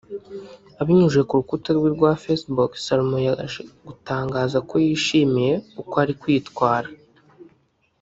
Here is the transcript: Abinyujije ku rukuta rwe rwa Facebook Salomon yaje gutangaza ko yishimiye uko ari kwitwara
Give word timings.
Abinyujije 0.81 1.21
ku 1.27 1.33
rukuta 1.39 1.69
rwe 1.77 1.89
rwa 1.95 2.11
Facebook 2.23 2.71
Salomon 2.85 3.21
yaje 3.27 3.61
gutangaza 3.87 4.57
ko 4.69 4.75
yishimiye 4.85 5.53
uko 5.81 5.93
ari 6.03 6.13
kwitwara 6.21 6.87